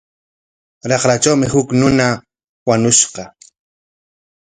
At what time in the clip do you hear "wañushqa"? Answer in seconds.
2.67-3.23